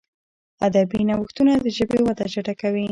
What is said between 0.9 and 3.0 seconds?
نوښتونه د ژبي وده چټکوي.